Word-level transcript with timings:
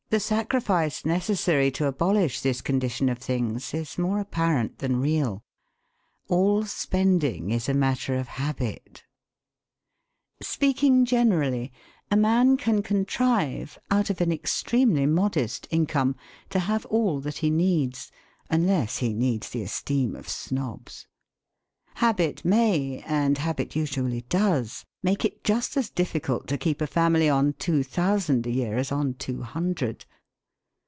The 0.11 0.19
sacrifice 0.19 1.05
necessary 1.05 1.71
to 1.71 1.85
abolish 1.85 2.41
this 2.41 2.59
condition 2.61 3.07
of 3.07 3.17
things 3.19 3.73
is 3.73 3.97
more 3.97 4.19
apparent 4.19 4.79
than 4.79 4.99
real. 4.99 5.41
All 6.27 6.63
spending 6.65 7.49
is 7.49 7.69
a 7.69 7.73
matter 7.73 8.15
of 8.15 8.27
habit. 8.27 9.05
Speaking 10.41 11.05
generally, 11.05 11.71
a 12.11 12.17
man 12.17 12.57
can 12.57 12.83
contrive, 12.83 13.79
out 13.89 14.09
of 14.09 14.19
an 14.19 14.33
extremely 14.33 15.05
modest 15.05 15.65
income, 15.71 16.17
to 16.49 16.59
have 16.59 16.85
all 16.87 17.21
that 17.21 17.37
he 17.37 17.49
needs 17.49 18.11
unless 18.49 18.97
he 18.97 19.13
needs 19.13 19.49
the 19.51 19.61
esteem 19.61 20.17
of 20.17 20.27
snobs. 20.27 21.07
Habit 21.95 22.43
may, 22.45 23.03
and 23.05 23.37
habit 23.37 23.75
usually 23.75 24.21
does, 24.21 24.85
make 25.03 25.25
it 25.25 25.43
just 25.43 25.75
as 25.75 25.89
difficult 25.89 26.47
to 26.47 26.57
keep 26.57 26.79
a 26.79 26.87
family 26.87 27.27
on 27.27 27.53
two 27.53 27.83
thousand 27.83 28.47
a 28.47 28.51
year 28.51 28.77
as 28.77 28.93
on 28.93 29.13
two 29.15 29.41
hundred. 29.41 30.05